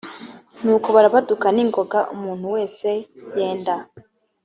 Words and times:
nuko 0.63 0.87
barabaduka 0.95 1.47
n 1.55 1.57
ingoga 1.63 1.99
umuntu 2.15 2.45
wese 2.55 2.89
yenda 3.37 3.75